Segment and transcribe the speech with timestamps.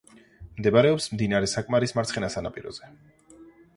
[0.61, 2.91] მდებარეობს მდინარე საკმარის მარცხენა სანაპიროზე.